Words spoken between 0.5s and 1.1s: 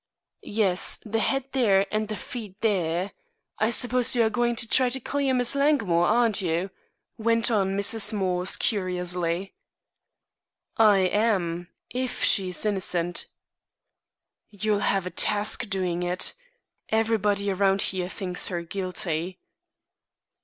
"Yes